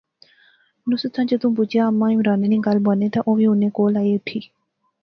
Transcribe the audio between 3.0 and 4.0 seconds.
تے او وی انیں کول